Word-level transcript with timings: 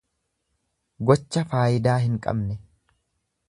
Gocha 1.11 1.45
faayidaa 1.53 2.01
hin 2.07 2.19
qabne. 2.27 2.61